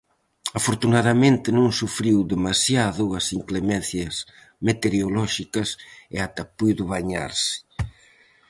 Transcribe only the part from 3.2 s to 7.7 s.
inclemencias meteorolóxicas, e ata puido bañarse.